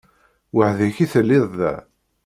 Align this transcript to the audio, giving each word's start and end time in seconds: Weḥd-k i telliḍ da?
Weḥd-k 0.55 0.97
i 1.03 1.05
telliḍ 1.11 1.45
da? 1.59 1.73